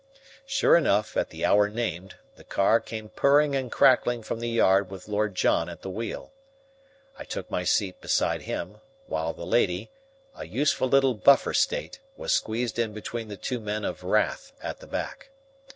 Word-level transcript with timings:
Sure 0.47 0.75
enough, 0.75 1.15
at 1.15 1.29
the 1.29 1.45
hour 1.45 1.69
named, 1.69 2.15
the 2.35 2.43
car 2.43 2.79
came 2.79 3.09
purring 3.09 3.55
and 3.55 3.71
crackling 3.71 4.23
from 4.23 4.39
the 4.39 4.49
yard 4.49 4.89
with 4.89 5.07
Lord 5.07 5.35
John 5.35 5.69
at 5.69 5.83
the 5.83 5.91
wheel. 5.91 6.31
I 7.19 7.23
took 7.23 7.51
my 7.51 7.63
seat 7.63 8.01
beside 8.01 8.41
him, 8.41 8.79
while 9.05 9.31
the 9.31 9.45
lady, 9.45 9.91
a 10.35 10.47
useful 10.47 10.87
little 10.89 11.13
buffer 11.13 11.53
state, 11.53 11.99
was 12.17 12.33
squeezed 12.33 12.79
in 12.79 12.93
between 12.93 13.27
the 13.27 13.37
two 13.37 13.59
men 13.59 13.85
of 13.85 14.03
wrath 14.03 14.53
at 14.59 14.79
the 14.79 14.87
back. 14.87 15.29